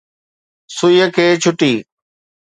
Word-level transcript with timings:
سُئيءَ 0.77 1.07
کي 1.15 1.25
ڇُٽي. 1.41 1.73